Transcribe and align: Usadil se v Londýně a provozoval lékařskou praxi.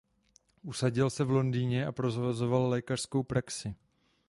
Usadil 0.63 1.09
se 1.09 1.23
v 1.23 1.29
Londýně 1.31 1.85
a 1.85 1.91
provozoval 1.91 2.69
lékařskou 2.69 3.23
praxi. 3.23 3.75